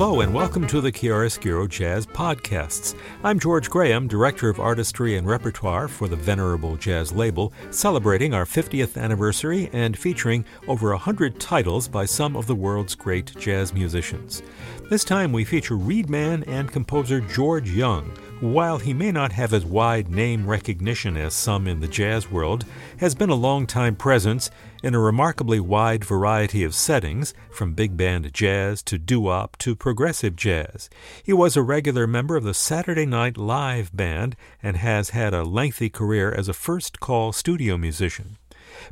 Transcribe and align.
Hello, 0.00 0.22
and 0.22 0.32
welcome 0.32 0.66
to 0.68 0.80
the 0.80 0.90
Chiaroscuro 0.90 1.68
Jazz 1.68 2.06
Podcasts. 2.06 2.98
I'm 3.22 3.38
George 3.38 3.68
Graham, 3.68 4.08
Director 4.08 4.48
of 4.48 4.58
Artistry 4.58 5.18
and 5.18 5.26
Repertoire 5.26 5.88
for 5.88 6.08
the 6.08 6.16
Venerable 6.16 6.78
Jazz 6.78 7.12
label, 7.12 7.52
celebrating 7.70 8.32
our 8.32 8.46
50th 8.46 8.96
anniversary 8.96 9.68
and 9.74 9.98
featuring 9.98 10.46
over 10.68 10.88
100 10.92 11.38
titles 11.38 11.86
by 11.86 12.06
some 12.06 12.34
of 12.34 12.46
the 12.46 12.54
world's 12.54 12.94
great 12.94 13.36
jazz 13.36 13.74
musicians. 13.74 14.42
This 14.90 15.04
time 15.04 15.32
we 15.32 15.44
feature 15.44 15.76
reedman 15.76 16.42
and 16.48 16.72
composer 16.72 17.20
George 17.20 17.70
Young, 17.70 18.10
who 18.40 18.48
while 18.48 18.78
he 18.78 18.92
may 18.92 19.12
not 19.12 19.30
have 19.30 19.54
as 19.54 19.64
wide 19.64 20.08
name 20.08 20.48
recognition 20.48 21.16
as 21.16 21.32
some 21.32 21.68
in 21.68 21.78
the 21.78 21.86
jazz 21.86 22.28
world, 22.28 22.64
has 22.96 23.14
been 23.14 23.30
a 23.30 23.36
long-time 23.36 23.94
presence 23.94 24.50
in 24.82 24.96
a 24.96 24.98
remarkably 24.98 25.60
wide 25.60 26.04
variety 26.04 26.64
of 26.64 26.74
settings, 26.74 27.32
from 27.52 27.72
big 27.72 27.96
band 27.96 28.34
jazz 28.34 28.82
to 28.82 28.98
doo-wop 28.98 29.56
to 29.58 29.76
progressive 29.76 30.34
jazz. 30.34 30.90
He 31.22 31.32
was 31.32 31.56
a 31.56 31.62
regular 31.62 32.08
member 32.08 32.34
of 32.34 32.42
the 32.42 32.52
Saturday 32.52 33.06
Night 33.06 33.38
Live 33.38 33.96
band 33.96 34.34
and 34.60 34.76
has 34.76 35.10
had 35.10 35.32
a 35.32 35.44
lengthy 35.44 35.88
career 35.88 36.32
as 36.32 36.48
a 36.48 36.52
first 36.52 36.98
call 36.98 37.32
studio 37.32 37.76
musician. 37.76 38.38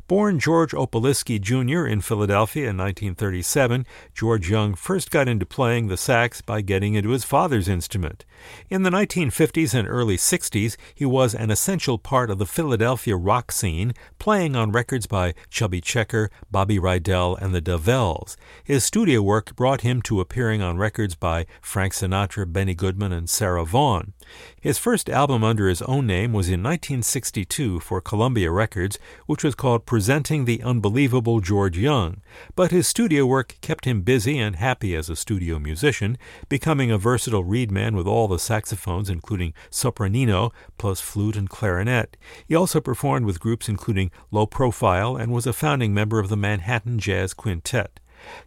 Born 0.09 0.39
George 0.39 0.71
Opaliski 0.71 1.39
Jr. 1.39 1.85
in 1.85 2.01
Philadelphia 2.01 2.63
in 2.63 2.77
1937, 2.77 3.85
George 4.15 4.49
Young 4.49 4.73
first 4.73 5.11
got 5.11 5.27
into 5.27 5.45
playing 5.45 5.85
the 5.85 5.97
sax 5.97 6.41
by 6.41 6.61
getting 6.61 6.95
into 6.95 7.11
his 7.11 7.23
father's 7.23 7.67
instrument. 7.69 8.25
In 8.69 8.83
the 8.83 8.89
1950s 8.89 9.73
and 9.73 9.87
early 9.87 10.17
60s, 10.17 10.75
he 10.93 11.05
was 11.05 11.33
an 11.33 11.51
essential 11.51 11.97
part 11.97 12.29
of 12.29 12.37
the 12.37 12.45
Philadelphia 12.45 13.15
rock 13.15 13.51
scene, 13.51 13.93
playing 14.17 14.55
on 14.55 14.71
records 14.71 15.07
by 15.07 15.33
Chubby 15.49 15.81
Checker, 15.81 16.29
Bobby 16.51 16.79
Rydell, 16.79 17.37
and 17.41 17.53
the 17.53 17.61
Dovells. 17.61 18.35
His 18.63 18.83
studio 18.83 19.21
work 19.21 19.55
brought 19.55 19.81
him 19.81 20.01
to 20.03 20.19
appearing 20.19 20.61
on 20.61 20.77
records 20.77 21.15
by 21.15 21.45
Frank 21.61 21.93
Sinatra, 21.93 22.51
Benny 22.51 22.75
Goodman, 22.75 23.11
and 23.11 23.29
Sarah 23.29 23.65
Vaughan. 23.65 24.13
His 24.61 24.77
first 24.77 25.09
album 25.09 25.43
under 25.43 25.67
his 25.67 25.81
own 25.83 26.05
name 26.05 26.33
was 26.33 26.47
in 26.47 26.61
1962 26.61 27.79
for 27.79 28.01
Columbia 28.01 28.51
Records, 28.51 28.99
which 29.25 29.43
was 29.43 29.55
called 29.55 29.85
Presenting 29.85 30.45
the 30.45 30.61
Unbelievable 30.61 31.39
George 31.39 31.77
Young. 31.77 32.21
But 32.55 32.71
his 32.71 32.87
studio 32.87 33.25
work 33.25 33.57
kept 33.61 33.85
him 33.85 34.01
busy 34.01 34.37
and 34.37 34.55
happy 34.55 34.95
as 34.95 35.09
a 35.09 35.15
studio 35.15 35.59
musician, 35.59 36.17
becoming 36.47 36.91
a 36.91 36.97
versatile 36.97 37.43
reedman 37.43 37.95
with 37.95 38.07
all 38.07 38.27
the 38.29 38.39
saxophones, 38.39 39.09
including 39.09 39.53
sopranino, 39.69 40.51
plus 40.77 41.01
flute 41.01 41.35
and 41.35 41.49
clarinet. 41.49 42.15
He 42.47 42.55
also 42.55 42.79
performed 42.79 43.25
with 43.25 43.39
groups 43.39 43.67
including 43.67 44.11
Low 44.31 44.45
Profile 44.45 45.15
and 45.15 45.31
was 45.31 45.45
a 45.45 45.53
founding 45.53 45.93
member 45.93 46.19
of 46.19 46.29
the 46.29 46.37
Manhattan 46.37 46.99
Jazz 46.99 47.33
Quintet. 47.33 47.98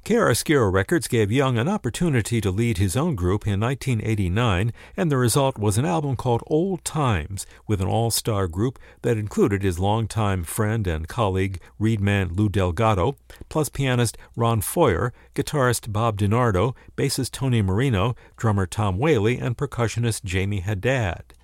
Chiaroscuro 0.05 0.73
Records 0.73 1.09
gave 1.09 1.31
Young 1.31 1.59
an 1.59 1.69
opportunity 1.69 2.41
to 2.41 2.51
lead 2.51 2.79
his 2.79 2.97
own 2.97 3.15
group 3.15 3.47
in 3.47 3.61
1989, 3.61 4.73
and 4.97 5.11
the 5.11 5.17
result 5.17 5.59
was 5.59 5.79
an 5.79 5.85
album 5.85 6.17
called 6.17 6.43
Old 6.47 6.85
Times, 6.85 7.47
with 7.67 7.81
an 7.81 7.89
all 7.89 8.11
star 8.11 8.49
group 8.49 8.79
that 9.03 9.17
included 9.17 9.63
his 9.63 9.79
longtime 9.79 10.45
friend 10.45 10.87
and 10.87 11.09
colleague, 11.09 11.61
reedman 11.81 12.37
Lew 12.37 12.49
Del 12.49 12.73
Gatto, 12.73 13.17
plus 13.49 13.69
pianist 13.69 14.19
Ron 14.37 14.61
Foyer, 14.61 15.13
guitarist 15.35 15.93
Bob 15.93 16.19
DiNardo, 16.19 16.75
bassist 16.97 17.31
Tony 17.31 17.63
Marino, 17.63 18.15
drummer 18.37 18.67
Tom 18.67 18.99
Whaley, 18.99 19.39
and 19.39 19.57
percussionist 19.57 20.23
Jamey 20.23 20.63
Haddad. 20.63 21.35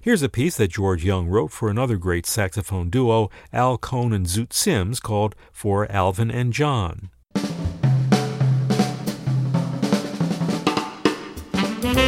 Here's 0.00 0.22
a 0.22 0.28
piece 0.28 0.56
that 0.56 0.70
George 0.70 1.04
Young 1.04 1.26
wrote 1.26 1.50
for 1.50 1.68
another 1.68 1.96
great 1.96 2.24
saxophone 2.24 2.88
duo, 2.88 3.30
Al 3.52 3.76
Cohn 3.76 4.12
and 4.12 4.26
Zoot 4.26 4.52
Sims, 4.52 5.00
called 5.00 5.34
For 5.52 5.90
Alvin 5.90 6.30
and 6.30 6.52
John. 6.52 7.10
Thank 11.80 11.96
you. 11.96 12.07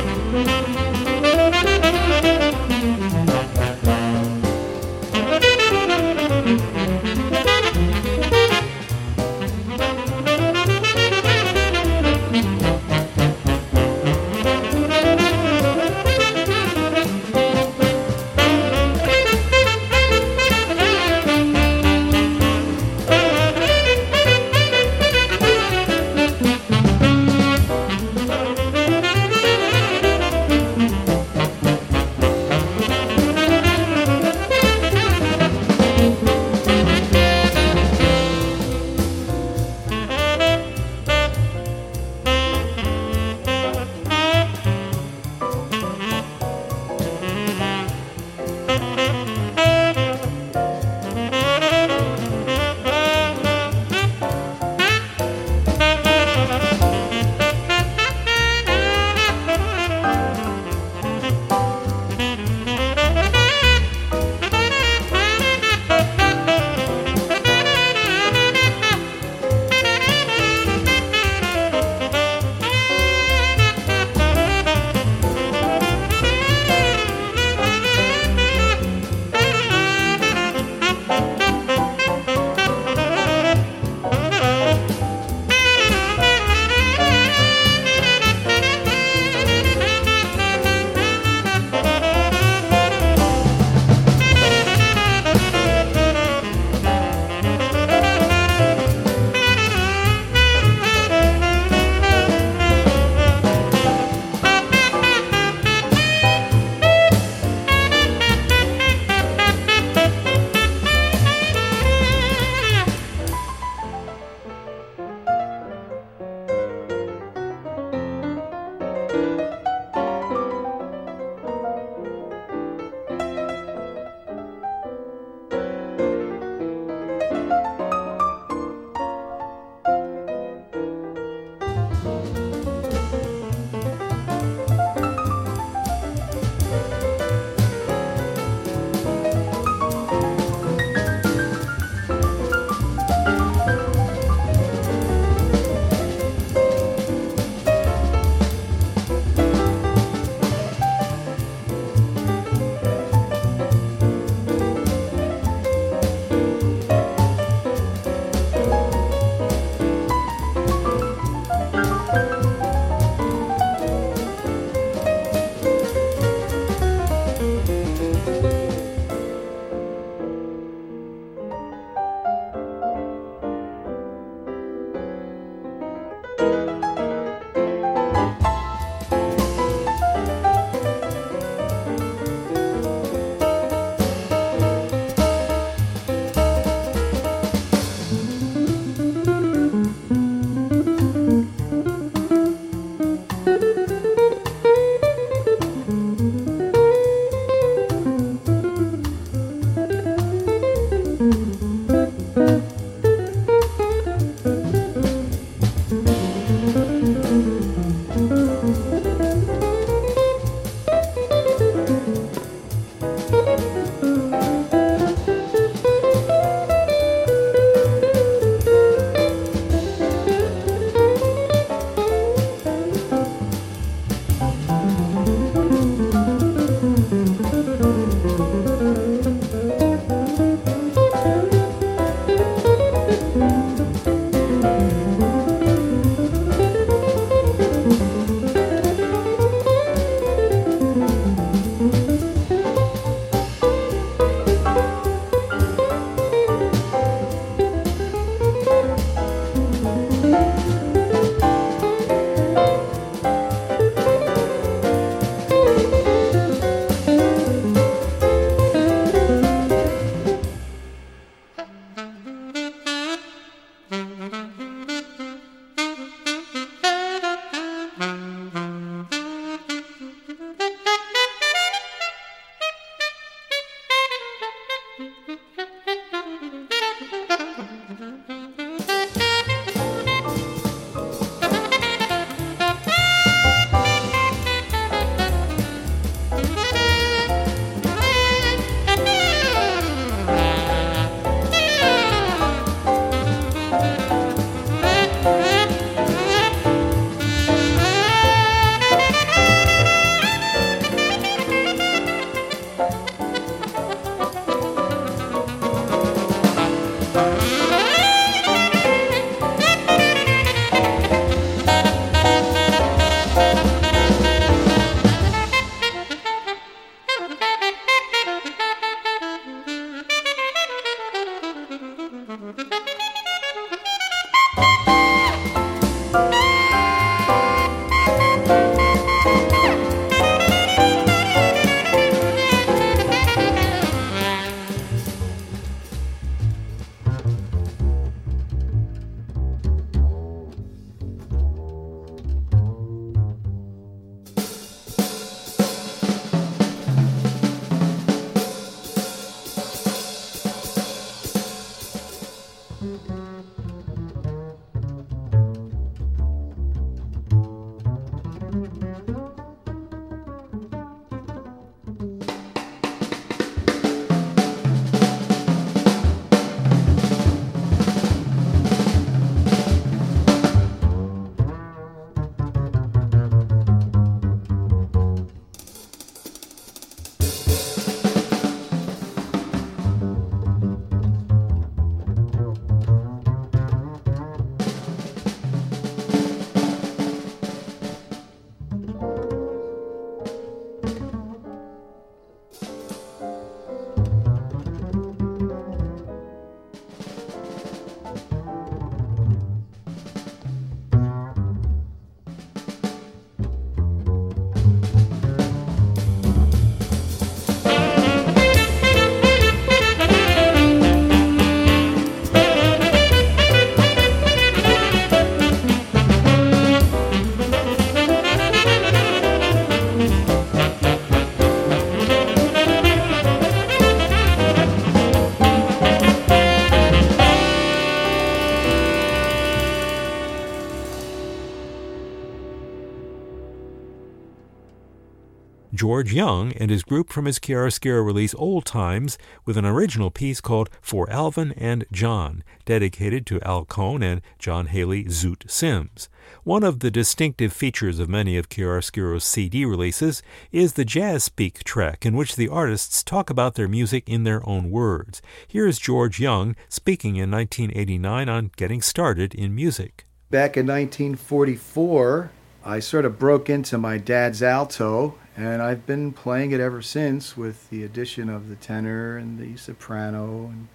George 435.90 436.12
Young 436.12 436.52
and 436.52 436.70
his 436.70 436.84
group 436.84 437.10
from 437.10 437.24
his 437.24 437.40
chiaroscuro 437.40 438.06
release 438.06 438.32
Old 438.36 438.64
Times 438.64 439.18
with 439.44 439.56
an 439.56 439.64
original 439.64 440.12
piece 440.12 440.40
called 440.40 440.70
For 440.80 441.10
Alvin 441.10 441.52
and 441.56 441.84
John, 441.90 442.44
dedicated 442.64 443.26
to 443.26 443.40
Al 443.42 443.64
Cohn 443.64 444.00
and 444.00 444.22
John 444.38 444.66
Haley 444.66 445.06
Zoot 445.06 445.50
Sims. 445.50 446.08
One 446.44 446.62
of 446.62 446.78
the 446.78 446.92
distinctive 446.92 447.52
features 447.52 447.98
of 447.98 448.08
many 448.08 448.36
of 448.36 448.48
chiaroscuro's 448.48 449.24
CD 449.24 449.64
releases 449.64 450.22
is 450.52 450.74
the 450.74 450.84
Jazz 450.84 451.24
Speak 451.24 451.64
track, 451.64 452.06
in 452.06 452.14
which 452.14 452.36
the 452.36 452.46
artists 452.46 453.02
talk 453.02 453.28
about 453.28 453.56
their 453.56 453.66
music 453.66 454.08
in 454.08 454.22
their 454.22 454.48
own 454.48 454.70
words. 454.70 455.20
Here's 455.48 455.80
George 455.80 456.20
Young 456.20 456.54
speaking 456.68 457.16
in 457.16 457.32
1989 457.32 458.28
on 458.28 458.52
getting 458.56 458.80
started 458.80 459.34
in 459.34 459.56
music. 459.56 460.06
Back 460.30 460.56
in 460.56 460.68
1944, 460.68 462.30
I 462.64 462.78
sort 462.78 463.06
of 463.06 463.18
broke 463.18 463.50
into 463.50 463.76
my 463.76 463.98
dad's 463.98 464.40
alto, 464.40 465.16
and 465.40 465.62
I've 465.62 465.86
been 465.86 466.12
playing 466.12 466.52
it 466.52 466.60
ever 466.60 466.82
since 466.82 467.36
with 467.36 467.70
the 467.70 467.84
addition 467.84 468.28
of 468.28 468.48
the 468.48 468.56
tenor 468.56 469.16
and 469.16 469.38
the 469.38 469.56
soprano 469.56 470.46
and 470.46 470.68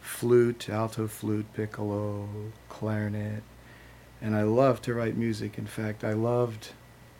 flute, 0.00 0.68
alto 0.68 1.06
flute, 1.06 1.46
piccolo, 1.54 2.28
clarinet, 2.68 3.42
and 4.20 4.36
I 4.36 4.42
love 4.42 4.80
to 4.82 4.94
write 4.94 5.16
music. 5.16 5.58
In 5.58 5.66
fact, 5.66 6.04
I 6.04 6.12
loved 6.12 6.70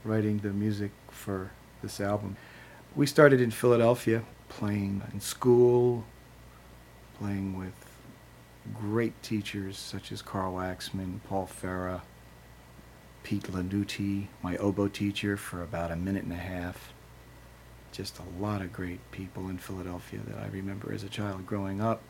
writing 0.04 0.38
the 0.38 0.50
music 0.50 0.92
for 1.10 1.50
this 1.82 2.00
album. 2.00 2.36
We 2.94 3.06
started 3.06 3.40
in 3.40 3.50
Philadelphia, 3.50 4.22
playing 4.48 5.02
in 5.12 5.20
school, 5.20 6.04
playing 7.18 7.58
with 7.58 7.74
great 8.74 9.20
teachers 9.22 9.78
such 9.78 10.12
as 10.12 10.22
Carl 10.22 10.54
Waxman, 10.54 11.20
Paul 11.28 11.48
Farah, 11.48 12.02
Pete 13.22 13.44
Lanuti, 13.44 14.26
my 14.42 14.56
oboe 14.56 14.88
teacher, 14.88 15.36
for 15.36 15.62
about 15.62 15.90
a 15.90 15.96
minute 15.96 16.24
and 16.24 16.32
a 16.32 16.36
half. 16.36 16.92
Just 17.92 18.18
a 18.18 18.42
lot 18.42 18.62
of 18.62 18.72
great 18.72 19.00
people 19.10 19.48
in 19.48 19.58
Philadelphia 19.58 20.20
that 20.26 20.38
I 20.38 20.46
remember 20.48 20.92
as 20.92 21.04
a 21.04 21.08
child 21.08 21.46
growing 21.46 21.80
up. 21.80 22.02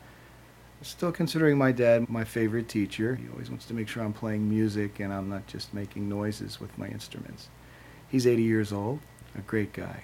Still 0.81 1.11
considering 1.11 1.57
my 1.57 1.71
dad 1.71 2.09
my 2.09 2.23
favorite 2.23 2.67
teacher. 2.67 3.15
He 3.15 3.29
always 3.29 3.49
wants 3.49 3.65
to 3.65 3.73
make 3.73 3.87
sure 3.87 4.03
I'm 4.03 4.13
playing 4.13 4.49
music 4.49 4.99
and 4.99 5.13
I'm 5.13 5.29
not 5.29 5.47
just 5.47 5.73
making 5.73 6.09
noises 6.09 6.59
with 6.59 6.77
my 6.77 6.87
instruments. 6.87 7.49
He's 8.09 8.27
80 8.27 8.43
years 8.43 8.73
old, 8.73 8.99
a 9.37 9.41
great 9.41 9.73
guy. 9.73 10.03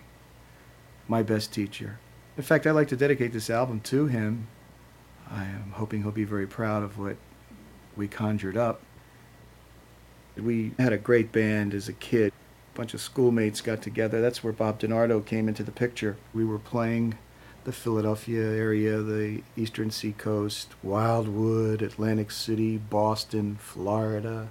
My 1.07 1.21
best 1.23 1.51
teacher. 1.53 1.99
In 2.37 2.43
fact, 2.43 2.65
I'd 2.65 2.71
like 2.71 2.87
to 2.89 2.95
dedicate 2.95 3.33
this 3.33 3.49
album 3.49 3.81
to 3.81 4.07
him. 4.07 4.47
I 5.29 5.43
am 5.43 5.71
hoping 5.75 6.03
he'll 6.03 6.11
be 6.11 6.23
very 6.23 6.47
proud 6.47 6.83
of 6.83 6.97
what 6.97 7.17
we 7.95 8.07
conjured 8.07 8.55
up. 8.55 8.81
We 10.39 10.71
had 10.79 10.93
a 10.93 10.97
great 10.97 11.31
band 11.31 11.73
as 11.73 11.87
a 11.87 11.93
kid. 11.93 12.31
A 12.73 12.77
bunch 12.77 12.93
of 12.93 13.01
schoolmates 13.01 13.61
got 13.61 13.81
together. 13.81 14.21
That's 14.21 14.43
where 14.43 14.53
Bob 14.53 14.79
DiNardo 14.79 15.25
came 15.25 15.47
into 15.47 15.63
the 15.63 15.71
picture. 15.71 16.17
We 16.33 16.45
were 16.45 16.59
playing 16.59 17.17
the 17.63 17.71
Philadelphia 17.71 18.43
area, 18.43 19.01
the 19.01 19.43
eastern 19.55 19.91
seacoast, 19.91 20.73
Wildwood, 20.81 21.81
Atlantic 21.81 22.31
City, 22.31 22.77
Boston, 22.77 23.57
Florida. 23.59 24.49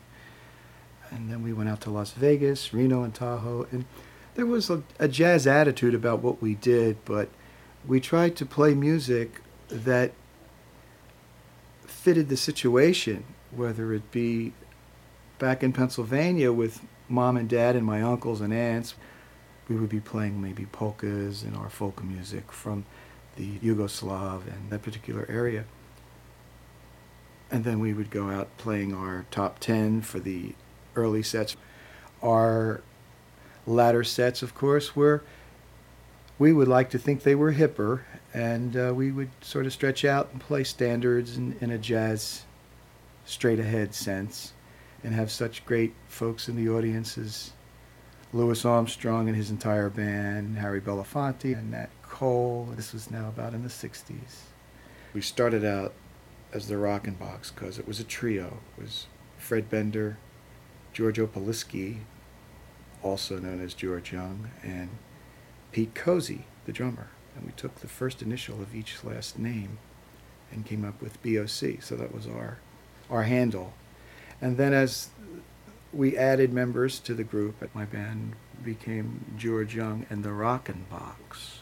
And 1.10 1.30
then 1.30 1.42
we 1.42 1.52
went 1.52 1.68
out 1.68 1.80
to 1.82 1.90
Las 1.90 2.12
Vegas, 2.12 2.72
Reno, 2.74 3.02
and 3.02 3.14
Tahoe. 3.14 3.66
And 3.72 3.86
there 4.34 4.46
was 4.46 4.70
a, 4.70 4.82
a 4.98 5.08
jazz 5.08 5.46
attitude 5.46 5.94
about 5.94 6.22
what 6.22 6.42
we 6.42 6.54
did, 6.54 7.04
but 7.04 7.28
we 7.86 7.98
tried 7.98 8.36
to 8.36 8.46
play 8.46 8.74
music 8.74 9.40
that 9.68 10.12
fitted 11.86 12.28
the 12.28 12.36
situation, 12.36 13.24
whether 13.50 13.92
it 13.92 14.10
be 14.10 14.52
back 15.38 15.62
in 15.62 15.72
Pennsylvania 15.72 16.52
with 16.52 16.80
mom 17.08 17.36
and 17.36 17.48
dad 17.48 17.76
and 17.76 17.84
my 17.84 18.02
uncles 18.02 18.40
and 18.40 18.52
aunts. 18.52 18.94
We 19.68 19.76
would 19.76 19.88
be 19.88 20.00
playing 20.00 20.40
maybe 20.40 20.66
polkas 20.66 21.42
and 21.42 21.56
our 21.56 21.68
folk 21.68 22.02
music 22.02 22.50
from 22.50 22.84
the 23.36 23.58
Yugoslav 23.58 24.46
and 24.46 24.70
that 24.70 24.82
particular 24.82 25.26
area. 25.28 25.64
And 27.50 27.64
then 27.64 27.78
we 27.78 27.92
would 27.92 28.10
go 28.10 28.30
out 28.30 28.56
playing 28.58 28.94
our 28.94 29.24
top 29.30 29.58
10 29.58 30.02
for 30.02 30.18
the 30.18 30.54
early 30.96 31.22
sets. 31.22 31.56
Our 32.22 32.82
latter 33.66 34.04
sets, 34.04 34.42
of 34.42 34.54
course, 34.54 34.96
were, 34.96 35.22
we 36.38 36.52
would 36.52 36.68
like 36.68 36.90
to 36.90 36.98
think 36.98 37.22
they 37.22 37.34
were 37.34 37.52
hipper, 37.52 38.02
and 38.32 38.76
uh, 38.76 38.92
we 38.94 39.10
would 39.10 39.30
sort 39.40 39.66
of 39.66 39.72
stretch 39.72 40.04
out 40.04 40.28
and 40.32 40.40
play 40.40 40.64
standards 40.64 41.36
in, 41.36 41.56
in 41.60 41.70
a 41.70 41.78
jazz 41.78 42.44
straight 43.24 43.58
ahead 43.58 43.94
sense 43.94 44.52
and 45.02 45.14
have 45.14 45.30
such 45.30 45.64
great 45.64 45.94
folks 46.08 46.48
in 46.48 46.56
the 46.56 46.68
audience 46.68 47.16
as 47.18 47.52
Louis 48.32 48.64
Armstrong 48.64 49.28
and 49.28 49.36
his 49.36 49.50
entire 49.50 49.88
band, 49.88 50.58
Harry 50.58 50.80
Belafonte 50.80 51.56
and 51.56 51.70
Nat 51.70 51.88
Cole. 52.02 52.68
This 52.76 52.92
was 52.92 53.10
now 53.10 53.28
about 53.28 53.54
in 53.54 53.62
the 53.62 53.68
60s. 53.68 54.42
We 55.14 55.20
started 55.20 55.64
out 55.64 55.94
as 56.52 56.68
the 56.68 56.76
Rockin' 56.76 57.14
Box 57.14 57.50
because 57.50 57.78
it 57.78 57.86
was 57.86 58.00
a 58.00 58.04
trio. 58.04 58.58
It 58.76 58.82
was 58.82 59.06
Fred 59.38 59.70
Bender, 59.70 60.18
George 60.92 61.18
Opaliski, 61.18 62.00
also 63.02 63.38
known 63.38 63.62
as 63.62 63.74
George 63.74 64.12
Young, 64.12 64.50
and 64.62 64.90
Pete 65.72 65.94
Cozy, 65.94 66.46
the 66.66 66.72
drummer. 66.72 67.08
And 67.36 67.46
we 67.46 67.52
took 67.52 67.76
the 67.76 67.88
first 67.88 68.20
initial 68.20 68.60
of 68.60 68.74
each 68.74 69.04
last 69.04 69.38
name 69.38 69.78
and 70.50 70.66
came 70.66 70.84
up 70.84 71.00
with 71.00 71.22
BOC. 71.22 71.82
So 71.82 71.96
that 71.96 72.14
was 72.14 72.26
our 72.26 72.58
our 73.10 73.22
handle. 73.22 73.72
And 74.40 74.56
then 74.56 74.72
as 74.72 75.08
we 75.92 76.16
added 76.16 76.52
members 76.52 76.98
to 77.00 77.14
the 77.14 77.24
group, 77.24 77.68
my 77.74 77.84
band 77.84 78.34
became 78.62 79.24
George 79.36 79.74
Young 79.74 80.06
and 80.10 80.22
the 80.22 80.32
Rockin' 80.32 80.86
Box. 80.90 81.60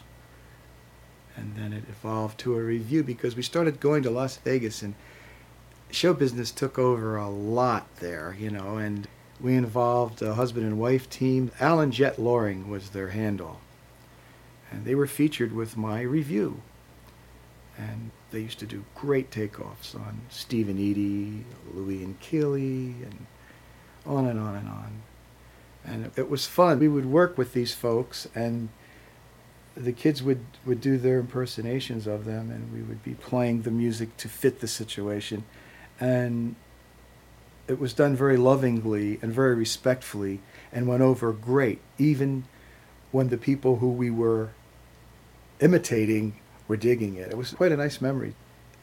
And 1.35 1.55
then 1.55 1.73
it 1.73 1.83
evolved 1.89 2.39
to 2.39 2.57
a 2.57 2.63
review 2.63 3.03
because 3.03 3.35
we 3.35 3.43
started 3.43 3.79
going 3.79 4.03
to 4.03 4.09
Las 4.09 4.37
Vegas 4.37 4.81
and 4.81 4.95
show 5.91 6.13
business 6.13 6.51
took 6.51 6.77
over 6.77 7.15
a 7.15 7.29
lot 7.29 7.87
there, 7.97 8.35
you 8.39 8.49
know, 8.49 8.77
and 8.77 9.07
we 9.39 9.55
involved 9.55 10.21
a 10.21 10.33
husband 10.33 10.65
and 10.65 10.79
wife 10.79 11.09
team. 11.09 11.51
Alan 11.59 11.91
Jet 11.91 12.17
Loring 12.17 12.69
was 12.69 12.89
their 12.89 13.09
handle. 13.09 13.61
And 14.71 14.83
they 14.83 14.95
were 14.95 15.07
featured 15.07 15.53
with 15.53 15.77
my 15.77 16.01
review. 16.01 16.61
And 17.77 18.11
they 18.31 18.39
used 18.41 18.59
to 18.59 18.65
do 18.65 18.83
great 18.95 19.31
takeoffs 19.31 19.95
on 19.95 20.21
Stephen 20.29 20.77
Eadie, 20.77 21.43
Louis 21.73 22.03
and 22.03 22.19
Keely, 22.19 22.95
and 23.03 23.25
on 24.05 24.27
and 24.27 24.39
on 24.39 24.55
and 24.55 24.67
on. 24.67 25.01
And 25.85 26.11
it 26.17 26.29
was 26.29 26.45
fun. 26.45 26.79
We 26.79 26.89
would 26.89 27.05
work 27.05 27.37
with 27.37 27.53
these 27.53 27.73
folks, 27.73 28.27
and 28.35 28.69
the 29.75 29.93
kids 29.93 30.21
would, 30.21 30.43
would 30.65 30.81
do 30.81 30.97
their 30.97 31.19
impersonations 31.19 32.07
of 32.07 32.25
them, 32.25 32.51
and 32.51 32.73
we 32.73 32.81
would 32.81 33.03
be 33.03 33.13
playing 33.13 33.61
the 33.61 33.71
music 33.71 34.17
to 34.17 34.27
fit 34.27 34.59
the 34.59 34.67
situation. 34.67 35.45
And 35.99 36.55
it 37.67 37.79
was 37.79 37.93
done 37.93 38.15
very 38.15 38.37
lovingly 38.37 39.19
and 39.21 39.31
very 39.31 39.55
respectfully 39.55 40.41
and 40.71 40.87
went 40.87 41.01
over 41.01 41.31
great, 41.31 41.79
even 41.97 42.45
when 43.11 43.29
the 43.29 43.37
people 43.37 43.77
who 43.77 43.89
we 43.89 44.09
were 44.09 44.49
imitating 45.59 46.35
were 46.67 46.77
digging 46.77 47.15
it. 47.15 47.31
It 47.31 47.37
was 47.37 47.51
quite 47.51 47.71
a 47.71 47.77
nice 47.77 48.01
memory. 48.01 48.33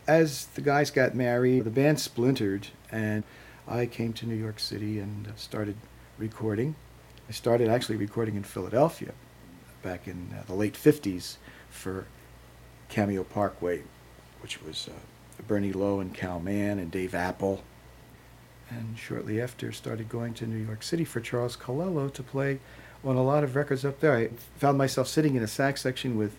As 0.07 0.47
the 0.47 0.61
guys 0.61 0.91
got 0.91 1.15
married, 1.15 1.65
the 1.65 1.71
band 1.71 2.01
splintered, 2.01 2.69
and 2.91 3.25
I 3.67 3.87
came 3.87 4.13
to 4.15 4.27
New 4.27 4.35
York 4.35 4.61
City 4.61 4.99
and 4.99 5.33
started 5.37 5.77
recording. 6.19 6.75
I 7.29 7.33
started 7.33 7.69
actually 7.69 7.97
recording 7.97 8.37
in 8.37 8.43
Philadelphia 8.43 9.13
back 9.83 10.07
in 10.07 10.35
uh, 10.39 10.43
the 10.47 10.55
late 10.55 10.75
50s 10.75 11.37
for 11.71 12.07
Cameo 12.89 13.25
Parkway, 13.25 13.83
which 14.43 14.63
was 14.63 14.89
uh, 14.89 15.43
Bernie 15.47 15.73
Lowe 15.73 16.01
and 16.01 16.13
Kal 16.13 16.41
Mann 16.41 16.79
and 16.79 16.91
Dave 16.91 17.15
Appell. 17.15 17.63
And 18.71 18.99
shortly 18.99 19.41
after, 19.41 19.73
started 19.73 20.09
going 20.09 20.35
to 20.35 20.47
New 20.47 20.65
York 20.65 20.83
City 20.83 21.05
for 21.05 21.21
Charles 21.21 21.57
Calello 21.57 22.13
to 22.13 22.23
play 22.23 22.61
on 23.05 23.17
a 23.17 23.23
lot 23.23 23.45
of 23.45 23.57
records 23.57 23.85
up 23.85 24.01
there. 24.01 24.17
I 24.17 24.29
found 24.57 24.79
myself 24.79 25.09
sitting 25.09 25.35
in 25.35 25.43
a 25.43 25.47
sax 25.47 25.83
section 25.83 26.17
with 26.17 26.37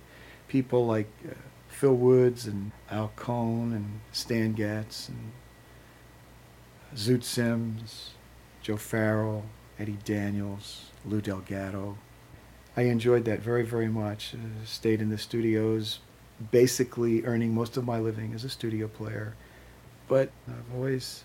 people 0.48 0.86
like 0.86 1.10
uh, 1.28 1.34
Phil 1.68 1.96
Woods 1.96 2.46
and 2.46 2.72
Al 2.90 3.12
Cohn 3.16 3.74
and 3.74 4.00
Stan 4.12 4.54
Getz 4.54 5.10
and 5.10 5.32
Zoot 6.96 7.24
Sims, 7.24 8.12
Joe 8.62 8.78
Farrell, 8.78 9.44
Eddie 9.78 9.98
Daniels, 10.06 10.92
Lew 11.06 11.22
Del 11.22 11.40
Gatto. 11.40 11.98
I 12.78 12.84
enjoyed 12.84 13.25
that 13.25 13.40
very, 13.40 13.64
very 13.64 13.88
much. 13.88 14.34
Uh, 14.34 14.66
stayed 14.66 15.02
in 15.02 15.10
the 15.10 15.18
studios, 15.18 16.00
basically 16.52 17.25
earning 17.25 17.54
most 17.54 17.78
of 17.78 17.86
my 17.86 18.00
living 18.00 18.34
as 18.34 18.44
a 18.44 18.50
studio 18.50 18.88
player. 18.88 19.36
But 20.08 20.32
I've 20.48 20.75
always 20.75 21.24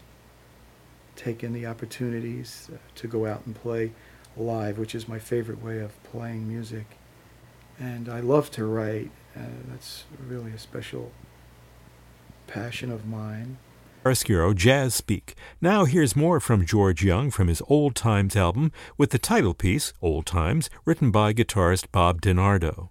taken 1.17 1.53
the 1.53 1.67
opportunities 1.67 2.71
uh, 2.73 2.79
to 2.97 3.07
go 3.07 3.27
out 3.27 3.43
and 3.47 3.55
play 3.55 3.93
live, 4.37 4.79
which 4.79 4.95
is 4.95 5.09
my 5.09 5.19
favorite 5.19 5.62
way 5.62 5.81
of 5.81 6.03
playing 6.05 6.49
music. 6.49 6.87
And 7.81 8.09
I 8.09 8.21
love 8.21 8.51
to 8.53 8.65
write. 8.65 9.11
Uh, 9.35 9.41
that's 9.71 10.05
really 10.29 10.53
a 10.53 10.59
special 10.59 11.11
passion 12.47 12.93
of 12.93 13.07
mine. 13.07 13.57
Chiaroscuro 14.05 14.55
Jazz 14.55 14.95
Speak. 14.95 15.35
Now 15.61 15.85
here's 15.85 16.17
more 16.17 16.41
from 16.41 16.65
George 16.65 17.05
Young 17.05 17.31
from 17.31 17.49
his 17.49 17.63
Old 17.69 17.95
Times 17.95 18.35
album 18.37 18.73
with 18.97 19.11
the 19.11 19.19
title 19.19 19.55
piece, 19.55 19.93
Old 20.01 20.27
Times, 20.27 20.71
written 20.85 21.11
by 21.11 21.33
guitarist 21.33 21.87
Bob 21.93 22.21
DiNardo. 22.23 22.89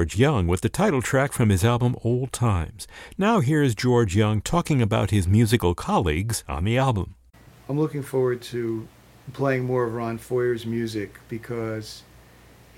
George 0.00 0.16
Young 0.16 0.46
with 0.46 0.62
the 0.62 0.70
title 0.70 1.02
track 1.02 1.30
from 1.30 1.50
his 1.50 1.62
album 1.62 1.94
Old 2.02 2.32
Times. 2.32 2.88
Now 3.18 3.40
here's 3.40 3.74
George 3.74 4.16
Young 4.16 4.40
talking 4.40 4.80
about 4.80 5.10
his 5.10 5.28
musical 5.28 5.74
colleagues 5.74 6.42
on 6.48 6.64
the 6.64 6.78
album. 6.78 7.16
I'm 7.68 7.78
looking 7.78 8.02
forward 8.02 8.40
to 8.44 8.88
playing 9.34 9.64
more 9.64 9.84
of 9.84 9.92
Ron 9.92 10.16
Foyer's 10.16 10.64
music 10.64 11.18
because 11.28 12.02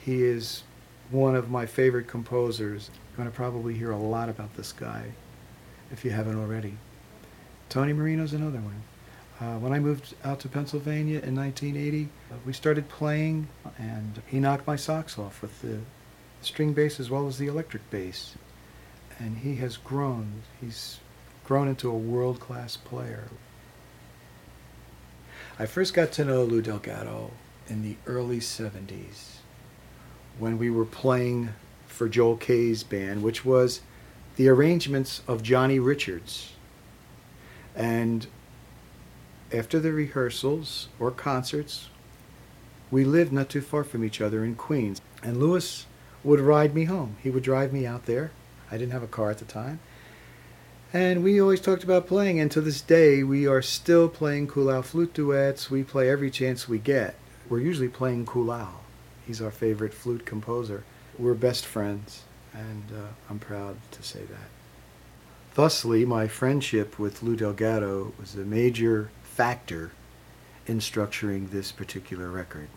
he 0.04 0.24
is 0.24 0.64
one 1.12 1.37
of 1.37 1.48
my 1.48 1.64
favorite 1.64 2.08
composers. 2.08 2.90
You're 2.92 3.18
going 3.18 3.30
to 3.30 3.37
probably 3.37 3.74
hear 3.74 3.92
a 3.92 3.96
lot 3.96 4.28
about 4.28 4.56
this 4.56 4.72
guy 4.72 5.12
if 5.92 6.04
you 6.04 6.11
haven't 6.11 6.40
already. 6.40 6.74
Tony 7.68 7.92
Marino's 7.92 8.32
another 8.32 8.58
one. 8.58 8.82
Uh, 9.40 9.61
when 9.61 9.72
I 9.72 9.78
moved 9.78 10.16
out 10.24 10.40
to 10.40 10.48
Pennsylvania 10.48 11.20
in 11.20 11.37
1980, 11.37 12.08
uh, 12.32 12.35
we 12.44 12.52
started 12.52 12.88
playing, 12.88 13.46
and 13.78 14.20
he 14.26 14.40
knocked 14.40 14.66
my 14.66 14.74
socks 14.74 15.20
off 15.20 15.40
with 15.40 15.62
the 15.62 15.78
string 16.44 16.72
bass 16.72 17.00
as 17.00 17.11
well 17.11 17.26
as 17.26 17.38
the 17.38 17.46
electric 17.46 17.88
bass. 17.90 18.35
And 19.18 19.38
he 19.38 19.57
has 19.57 19.76
grown. 19.76 20.42
He's 20.61 21.00
grown 21.44 21.68
into 21.68 21.90
a 21.90 21.96
world 21.96 22.40
class 22.40 22.76
player. 22.76 23.24
I 25.59 25.66
first 25.66 25.94
got 25.94 26.12
to 26.12 26.24
know 26.24 26.44
Lew 26.44 26.62
Del 26.62 26.78
Gatto 26.78 27.31
in 27.68 27.83
the 27.83 27.96
early 28.07 28.40
70s 28.40 29.37
when 30.38 30.59
we 30.59 30.70
were 30.70 30.85
playing 30.85 31.50
for 31.87 32.09
Joel 32.09 32.37
Kaye's 32.37 32.83
band, 32.83 33.22
which 33.22 33.44
was 33.44 33.83
the 34.37 34.48
arrangements 34.48 35.22
of 35.28 35.42
Johnny 35.42 35.78
Richards. 35.78 36.52
And 37.76 38.26
after 39.52 39.78
the 39.78 39.92
rehearsals 39.92 40.88
or 40.98 41.11
concerts, 41.11 41.88
we 42.90 43.05
lived 43.05 43.33
not 43.33 43.48
too 43.48 43.61
far 43.61 43.85
from 43.85 44.05
each 44.05 44.20
other 44.20 44.44
in 44.44 44.55
Queens. 44.55 45.00
And 45.22 45.38
Louis 45.38 45.87
would 46.24 46.40
ride 46.40 46.74
me 46.74 46.85
home. 46.85 47.16
He 47.22 47.30
would 47.30 47.42
drive 47.42 47.72
me 47.72 47.87
out 47.87 48.06
there. 48.06 48.30
I 48.70 48.78
didn't 48.78 48.92
have 48.92 49.02
a 49.02 49.08
car 49.08 49.30
at 49.30 49.38
the 49.38 49.44
time. 49.44 49.80
And 50.92 51.22
we 51.22 51.40
always 51.40 51.61
talked 51.61 51.85
about 51.85 52.06
playing, 52.06 52.38
and 52.38 52.50
to 52.50 52.61
this 52.61 52.82
day, 52.82 53.22
we 53.22 53.46
are 53.46 53.62
still 53.62 54.08
playing 54.08 54.48
Kuhlau 54.48 54.85
flute 54.85 55.14
duets. 55.14 55.70
We 55.70 55.82
play 55.82 56.11
every 56.11 56.30
chance 56.30 56.68
we 56.68 56.78
get. 56.78 57.14
We're 57.48 57.61
usually 57.61 57.88
playing 57.88 58.26
Kuhlau. 58.26 58.68
He's 59.26 59.40
our 59.40 59.50
favorite 59.50 59.94
flute 59.94 60.26
composer. 60.26 60.85
We're 61.18 61.35
best 61.35 61.64
friends, 61.64 62.24
and 62.52 62.85
uh, 62.92 63.08
I'm 63.30 63.38
proud 63.38 63.76
to 63.92 64.02
say 64.02 64.20
that. 64.20 64.50
Thusly, 65.54 66.06
my 66.06 66.28
friendship 66.28 66.98
with 66.98 67.22
Lew 67.22 67.37
Del 67.37 67.52
Gatto 67.52 68.12
was 68.18 68.35
a 68.35 68.38
major 68.38 69.11
factor 69.22 69.92
in 70.66 70.78
structuring 70.78 71.50
this 71.50 71.72
particular 71.72 72.28
record. 72.28 72.68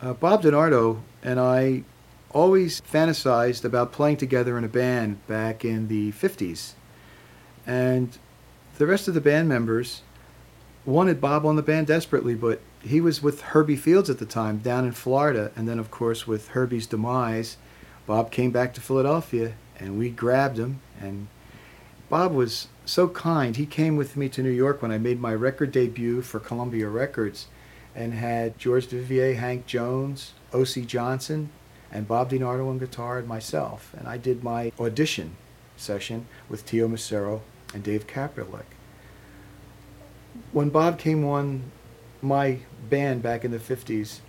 Uh, 0.00 0.12
Bob 0.12 0.42
DiNardo 0.42 1.00
and 1.22 1.40
I 1.40 1.82
always 2.30 2.82
fantasized 2.82 3.64
about 3.64 3.92
playing 3.92 4.18
together 4.18 4.58
in 4.58 4.64
a 4.64 4.68
band 4.68 5.26
back 5.26 5.64
in 5.64 5.88
the 5.88 6.12
50s. 6.12 6.72
And 7.66 8.18
the 8.76 8.86
rest 8.86 9.08
of 9.08 9.14
the 9.14 9.22
band 9.22 9.48
members 9.48 10.02
wanted 10.84 11.20
Bob 11.20 11.46
on 11.46 11.56
the 11.56 11.62
band 11.62 11.86
desperately, 11.86 12.34
but 12.34 12.60
he 12.82 13.00
was 13.00 13.22
with 13.22 13.40
Herbie 13.40 13.76
Fields 13.76 14.10
at 14.10 14.18
the 14.18 14.26
time 14.26 14.58
down 14.58 14.84
in 14.84 14.92
Florida. 14.92 15.50
And 15.56 15.66
then, 15.66 15.78
of 15.78 15.90
course, 15.90 16.26
with 16.26 16.48
Herbie's 16.48 16.86
demise, 16.86 17.56
Bob 18.06 18.30
came 18.30 18.50
back 18.50 18.74
to 18.74 18.82
Philadelphia 18.82 19.54
and 19.78 19.98
we 19.98 20.10
grabbed 20.10 20.58
him. 20.58 20.80
And 21.00 21.28
Bob 22.10 22.32
was 22.32 22.68
so 22.84 23.08
kind. 23.08 23.56
He 23.56 23.66
came 23.66 23.96
with 23.96 24.14
me 24.14 24.28
to 24.28 24.42
New 24.42 24.50
York 24.50 24.82
when 24.82 24.92
I 24.92 24.98
made 24.98 25.20
my 25.20 25.34
record 25.34 25.72
debut 25.72 26.20
for 26.20 26.38
Columbia 26.38 26.88
Records 26.88 27.46
and 27.96 28.12
had 28.12 28.58
George 28.58 28.86
Duvivier, 28.86 29.36
Hank 29.36 29.66
Jones, 29.66 30.34
Osie 30.52 30.86
Johnson, 30.86 31.48
and 31.90 32.06
Bob 32.06 32.30
DiNardo 32.30 32.68
on 32.68 32.78
guitar 32.78 33.18
and 33.18 33.26
myself. 33.26 33.94
And 33.96 34.06
I 34.06 34.18
did 34.18 34.44
my 34.44 34.70
audition 34.78 35.36
session 35.76 36.26
with 36.48 36.66
Teo 36.66 36.88
Macero 36.88 37.40
and 37.72 37.82
Dave 37.82 38.06
Kapralik. 38.06 38.66
When 40.52 40.68
Bob 40.68 40.98
came 40.98 41.24
on 41.24 41.72
my 42.20 42.58
band 42.90 43.22
back 43.22 43.44
in 43.44 43.50
the 43.50 43.58
50s, 43.58 44.20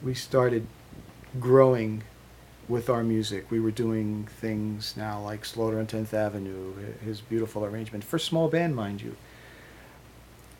we 0.00 0.14
started 0.14 0.66
growing 1.40 2.04
with 2.68 2.88
our 2.88 3.02
music. 3.02 3.50
We 3.50 3.60
were 3.60 3.70
doing 3.72 4.28
things 4.40 4.96
now 4.96 5.20
like 5.20 5.44
Slaughter 5.44 5.78
on 5.80 5.86
10th 5.86 6.14
Avenue, 6.14 6.74
his 7.04 7.20
beautiful 7.20 7.64
arrangement, 7.64 8.04
for 8.04 8.18
small 8.18 8.48
band, 8.48 8.76
mind 8.76 9.02
you. 9.02 9.16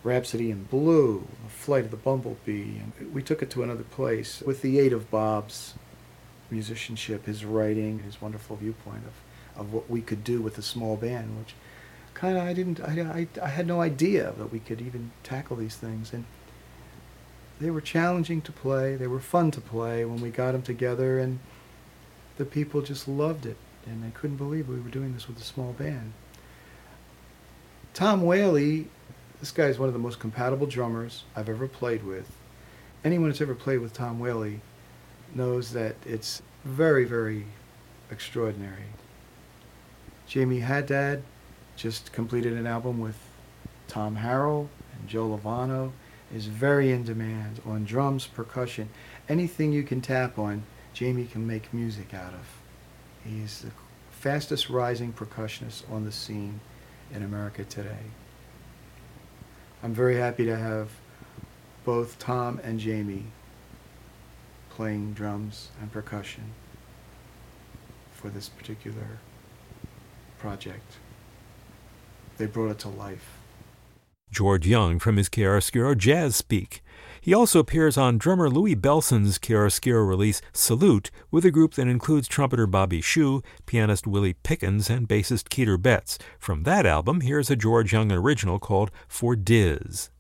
Rhapsody 0.07 0.53
in 0.53 0.63
Blue, 0.65 1.27
Flight 1.49 1.85
of 1.85 1.91
the 1.91 1.97
Bumblebee. 1.97 2.79
And 2.79 3.13
we 3.13 3.23
took 3.23 3.43
it 3.43 3.51
to 3.51 3.65
another 3.65 3.83
place 3.83 4.41
with 4.41 4.63
the 4.63 4.79
aid 4.79 4.93
of 4.93 5.11
Bob's 5.11 5.75
musicianship, 6.49 7.27
his 7.27 7.45
writing, 7.45 7.99
his 7.99 8.23
wonderful 8.23 8.55
viewpoint 8.55 9.03
of, 9.05 9.61
of 9.61 9.73
what 9.73 9.91
we 9.91 10.01
could 10.01 10.23
do 10.23 10.41
with 10.41 10.59
a 10.59 10.63
small 10.63 10.97
band, 10.97 11.37
which 11.37 11.55
kind 12.15 12.37
of 12.37 12.45
I 12.45 12.53
didn't, 12.53 12.81
I, 12.81 13.01
I, 13.01 13.27
I 13.43 13.49
had 13.49 13.67
no 13.67 13.81
idea 13.81 14.33
that 14.39 14.53
we 14.53 14.61
could 14.61 14.81
even 14.81 15.11
tackle 15.25 15.57
these 15.57 15.75
things. 15.75 16.13
And 16.13 16.25
they 17.61 17.71
were 17.71 17.81
challenging 17.81 18.43
to 18.43 18.53
play, 18.53 18.95
they 18.95 19.09
were 19.09 19.19
fun 19.19 19.51
to 19.51 19.61
play 19.61 20.05
when 20.05 20.21
we 20.21 20.31
got 20.31 20.53
them 20.53 20.63
together, 20.63 21.19
and 21.19 21.41
the 22.37 22.45
people 22.45 22.81
just 22.81 23.09
loved 23.09 23.45
it. 23.45 23.57
And 23.87 24.05
they 24.05 24.11
couldn't 24.11 24.37
believe 24.37 24.69
we 24.69 24.79
were 24.79 24.89
doing 24.89 25.15
this 25.15 25.27
with 25.27 25.41
a 25.41 25.45
small 25.45 25.73
band. 25.73 26.13
Tom 27.93 28.23
Whaley 28.23 28.89
this 29.41 29.51
guy 29.51 29.65
is 29.65 29.79
one 29.79 29.89
of 29.89 29.93
the 29.93 29.99
most 29.99 30.19
compatible 30.19 30.67
drummers 30.67 31.25
I've 31.35 31.49
ever 31.49 31.69
played 31.69 32.05
with. 32.05 32.31
Anyone 33.05 33.29
that's 33.29 33.41
ever 33.41 33.55
played 33.55 33.81
with 33.81 33.93
Tom 33.93 34.19
Whaley 34.19 34.61
knows 35.35 35.73
that 35.73 35.97
it's 36.05 36.43
very, 36.65 37.05
very 37.05 37.47
extraordinary. 38.11 38.85
Jamey 40.29 40.63
Haddad 40.63 41.23
just 41.77 42.13
completed 42.13 42.55
an 42.55 42.67
album 42.67 42.99
with 42.99 43.19
Tom 43.87 44.17
Harrell 44.17 44.69
and 44.99 45.09
Joe 45.09 45.29
Lovano 45.29 45.93
is 46.35 46.47
very 46.47 46.91
in 46.91 47.05
demand 47.05 47.61
on 47.65 47.85
drums, 47.85 48.27
percussion, 48.27 48.89
anything 49.29 49.73
you 49.73 49.83
can 49.83 50.01
tap 50.01 50.39
on, 50.39 50.65
Jamey 50.95 51.31
can 51.31 51.47
make 51.47 51.73
music 51.73 52.15
out 52.15 52.33
of. 52.33 52.49
He's 53.25 53.61
the 53.61 53.71
fastest 54.11 54.69
rising 54.69 55.13
percussionist 55.13 55.91
on 55.91 56.05
the 56.05 56.13
scene 56.13 56.61
in 57.15 57.23
America 57.23 57.65
today. 57.65 58.07
I'm 59.83 59.95
very 59.95 60.17
happy 60.17 60.45
to 60.47 60.57
have 60.57 60.91
both 61.85 62.19
Tom 62.19 62.61
and 62.65 62.81
Jamey 62.81 63.25
playing 64.71 65.13
drums 65.13 65.71
and 65.81 65.91
percussion 65.93 66.53
for 68.13 68.29
this 68.29 68.49
particular 68.49 69.19
project. 70.39 70.97
They 72.39 72.47
brought 72.47 72.71
it 72.73 72.79
to 72.81 72.89
life. 72.89 73.39
George 74.31 74.67
Young 74.67 74.99
from 74.99 75.17
his 75.17 75.29
Chiaroscuro 75.29 75.97
Jazz 75.97 76.37
Speak. 76.37 76.83
He 77.27 77.35
also 77.35 77.59
appears 77.59 77.99
on 77.99 78.19
drummer 78.19 78.49
Louie 78.49 78.77
Bellson's 78.77 79.41
Chiaroscuro 79.41 80.09
release 80.09 80.41
Salute 80.53 81.11
with 81.29 81.45
a 81.45 81.51
group 81.51 81.75
that 81.75 81.89
includes 81.89 82.29
trumpeter 82.29 82.69
Bobby 82.69 83.01
Shew, 83.01 83.43
pianist 83.67 84.07
Willie 84.07 84.35
Pickens, 84.35 84.89
and 84.89 85.09
bassist 85.09 85.49
Keter 85.49 85.77
Betts. 85.83 86.21
From 86.39 86.63
that 86.63 86.87
album, 86.87 87.23
here's 87.23 87.51
a 87.51 87.57
George 87.57 87.93
Young 87.93 88.13
original 88.13 88.61
called 88.61 88.93
For 89.09 89.35
Diz. 89.35 90.11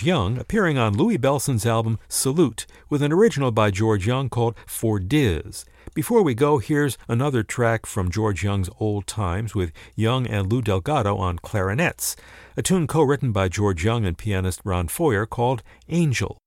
George 0.00 0.06
Young, 0.06 0.38
appearing 0.38 0.78
on 0.78 0.96
Louie 0.96 1.18
Bellson's 1.18 1.66
album 1.66 1.98
Salute, 2.08 2.64
with 2.88 3.02
an 3.02 3.12
original 3.12 3.50
by 3.50 3.70
George 3.70 4.06
Young 4.06 4.30
called 4.30 4.54
For 4.66 4.98
Diz. 4.98 5.66
Before 5.92 6.22
we 6.22 6.32
go, 6.34 6.56
here's 6.56 6.96
another 7.06 7.42
track 7.42 7.84
from 7.84 8.10
George 8.10 8.42
Young's 8.42 8.70
Old 8.80 9.06
Times 9.06 9.54
with 9.54 9.72
Young 9.94 10.26
and 10.26 10.50
Lew 10.50 10.62
Del 10.62 10.80
Gatto 10.80 11.18
on 11.18 11.38
clarinets, 11.38 12.16
a 12.56 12.62
tune 12.62 12.86
co 12.86 13.02
written 13.02 13.30
by 13.30 13.50
George 13.50 13.84
Young 13.84 14.06
and 14.06 14.16
pianist 14.16 14.62
Ron 14.64 14.88
Feuer 14.88 15.26
called 15.28 15.62
Angel. 15.90 16.38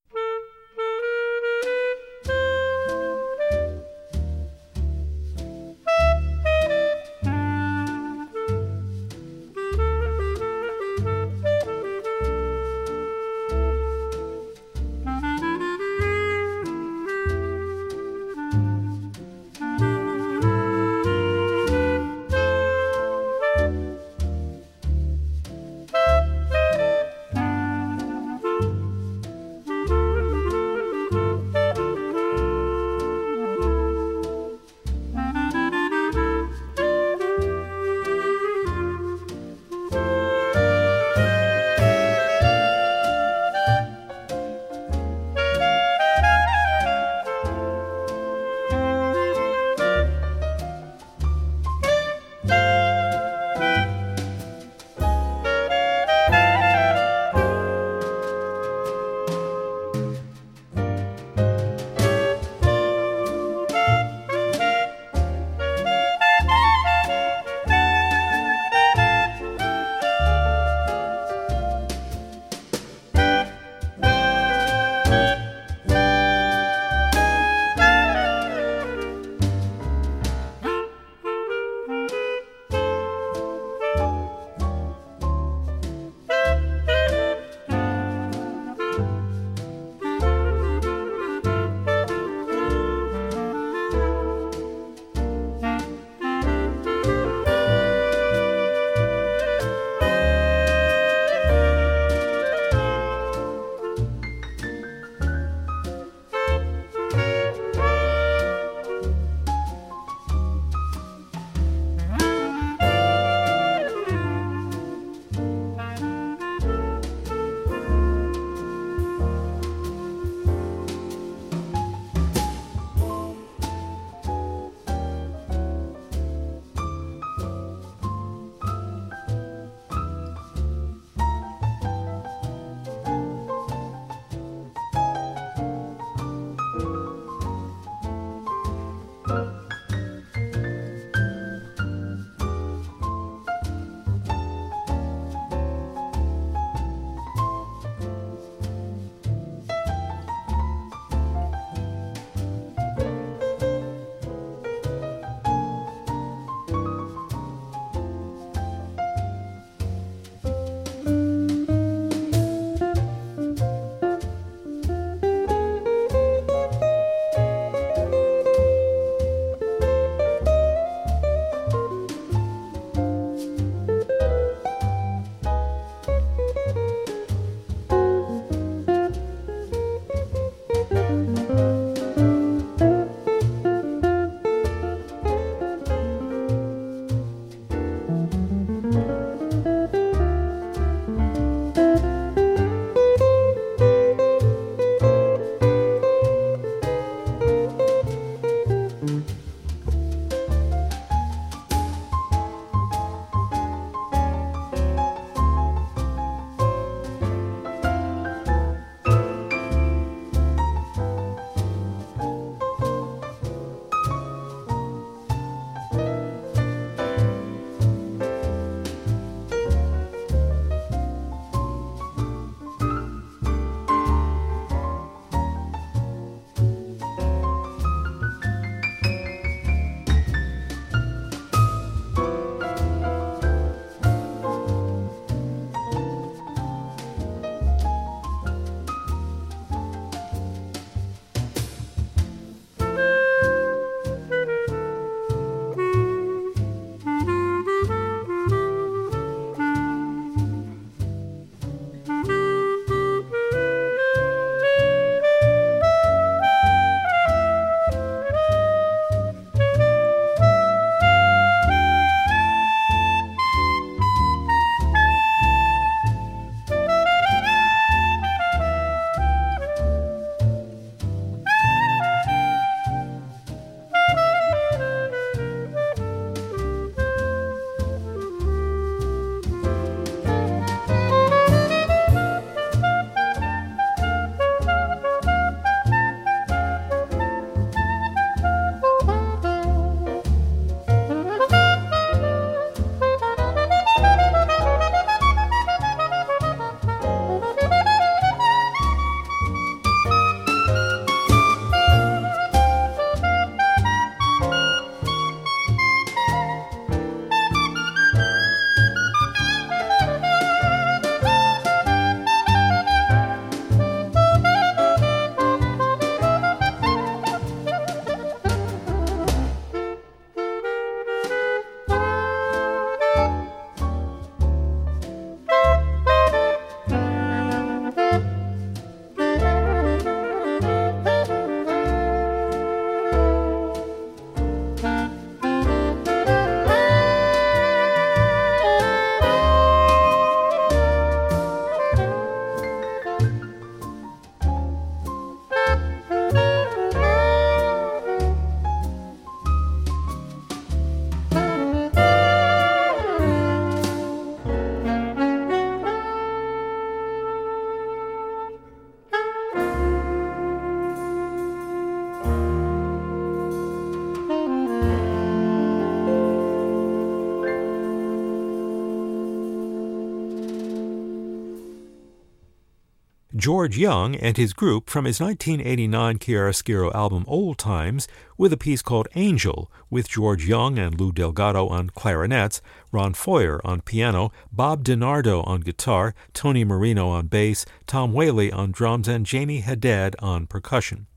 George 373.43 373.77
Young 373.77 374.15
and 374.15 374.37
his 374.37 374.53
group 374.53 374.89
from 374.89 375.03
his 375.03 375.19
1989 375.19 376.17
Chiaroscuro 376.17 376.95
album 376.95 377.25
Old 377.27 377.57
Times 377.57 378.07
with 378.37 378.53
a 378.53 378.57
piece 378.57 378.81
called 378.81 379.09
Angel, 379.15 379.69
with 379.89 380.07
George 380.07 380.47
Young 380.47 380.79
and 380.79 380.97
Lew 380.97 381.11
Del 381.11 381.33
Gatto 381.33 381.67
on 381.67 381.89
clarinets, 381.89 382.61
Ron 382.93 383.13
Feuer 383.13 383.59
on 383.65 383.81
piano, 383.81 384.31
Bob 384.49 384.85
DiNardo 384.85 385.45
on 385.45 385.59
guitar, 385.59 386.15
Tony 386.33 386.63
Marino 386.63 387.09
on 387.09 387.27
bass, 387.27 387.65
Tom 387.85 388.13
Whaley 388.13 388.49
on 388.49 388.71
drums, 388.71 389.09
and 389.09 389.25
Jamey 389.25 389.61
Haddad 389.61 390.15
on 390.19 390.47
percussion. 390.47 391.07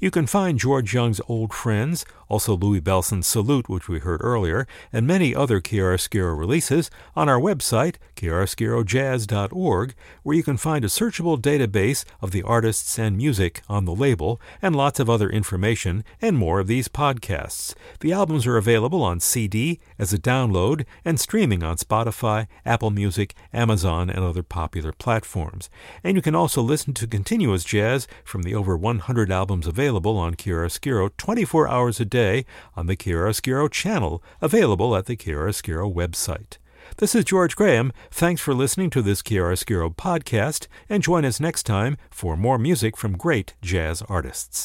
You 0.00 0.10
can 0.10 0.26
find 0.26 0.58
George 0.58 0.92
Young's 0.92 1.20
old 1.28 1.54
friends, 1.54 2.04
also 2.28 2.56
Louie 2.56 2.80
Bellson's 2.80 3.26
Salute, 3.26 3.68
which 3.68 3.88
we 3.88 4.00
heard 4.00 4.20
earlier, 4.22 4.66
and 4.92 5.06
many 5.06 5.34
other 5.34 5.60
Chiaroscuro 5.60 6.36
releases 6.36 6.90
on 7.14 7.28
our 7.28 7.38
website, 7.38 7.96
chiaroscurojazz.org, 8.16 9.94
where 10.22 10.36
you 10.36 10.42
can 10.42 10.56
find 10.56 10.84
a 10.84 10.88
searchable 10.88 11.40
database 11.40 12.04
of 12.20 12.32
the 12.32 12.42
artists 12.42 12.98
and 12.98 13.16
music 13.16 13.62
on 13.68 13.84
the 13.84 13.94
label, 13.94 14.40
and 14.60 14.74
lots 14.74 14.98
of 14.98 15.08
other 15.08 15.30
information 15.30 16.02
and 16.20 16.36
more 16.36 16.60
of 16.60 16.66
these 16.66 16.88
podcasts. 16.88 17.74
The 18.00 18.12
albums 18.12 18.46
are 18.46 18.56
available 18.56 19.02
on 19.02 19.20
CD, 19.20 19.78
as 19.98 20.12
a 20.12 20.18
download, 20.18 20.84
and 21.04 21.20
streaming 21.20 21.62
on 21.62 21.76
Spotify, 21.76 22.48
Apple 22.64 22.90
Music, 22.90 23.34
Amazon, 23.52 24.10
and 24.10 24.24
other 24.24 24.42
popular 24.42 24.92
platforms. 24.92 25.70
And 26.02 26.16
you 26.16 26.22
can 26.22 26.34
also 26.34 26.60
listen 26.60 26.92
to 26.94 27.06
continuous 27.06 27.64
jazz 27.64 28.08
from 28.24 28.42
the 28.42 28.54
over 28.54 28.76
100 28.76 29.30
albums 29.30 29.66
available 29.66 30.16
on 30.16 30.34
Chiaroscuro 30.34 31.10
24 31.16 31.68
hours 31.68 32.00
a 32.00 32.04
day 32.04 32.15
on 32.16 32.86
the 32.86 32.96
Chiaroscuro 32.96 33.70
channel, 33.70 34.22
available 34.40 34.96
at 34.96 35.06
the 35.06 35.16
Chiaroscuro 35.16 35.92
website. 35.92 36.58
This 36.98 37.14
is 37.14 37.24
George 37.24 37.56
Graham. 37.56 37.92
Thanks 38.10 38.40
for 38.40 38.54
listening 38.54 38.90
to 38.90 39.02
this 39.02 39.22
Chiaroscuro 39.22 39.94
podcast, 39.94 40.66
and 40.88 41.02
join 41.02 41.24
us 41.24 41.40
next 41.40 41.64
time 41.64 41.96
for 42.10 42.36
more 42.36 42.58
music 42.58 42.96
from 42.96 43.16
great 43.16 43.54
jazz 43.60 44.02
artists. 44.08 44.64